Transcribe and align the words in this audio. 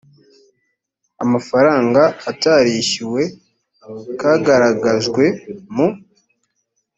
amafaranga 1.23 2.01
itarishyuwe 2.31 3.23
kagaragajwe 4.21 5.23
mu 5.75 5.87